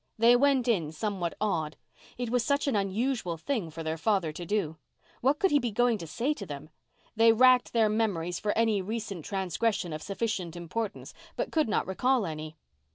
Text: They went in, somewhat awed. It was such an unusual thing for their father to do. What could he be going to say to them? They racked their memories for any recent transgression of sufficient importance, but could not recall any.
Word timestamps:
They 0.17 0.35
went 0.35 0.67
in, 0.67 0.91
somewhat 0.91 1.35
awed. 1.39 1.77
It 2.17 2.31
was 2.31 2.43
such 2.43 2.65
an 2.67 2.75
unusual 2.75 3.37
thing 3.37 3.69
for 3.69 3.83
their 3.83 3.99
father 3.99 4.31
to 4.31 4.45
do. 4.47 4.77
What 5.21 5.37
could 5.37 5.51
he 5.51 5.59
be 5.59 5.69
going 5.69 5.99
to 5.99 6.07
say 6.07 6.33
to 6.33 6.45
them? 6.47 6.71
They 7.15 7.31
racked 7.31 7.71
their 7.71 7.87
memories 7.87 8.39
for 8.39 8.51
any 8.57 8.81
recent 8.81 9.23
transgression 9.23 9.93
of 9.93 10.01
sufficient 10.01 10.55
importance, 10.55 11.13
but 11.35 11.51
could 11.51 11.69
not 11.69 11.85
recall 11.85 12.25
any. 12.25 12.57